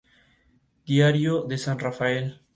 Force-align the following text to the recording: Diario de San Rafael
Diario 0.83 1.43
de 1.43 1.59
San 1.59 1.77
Rafael 1.77 2.41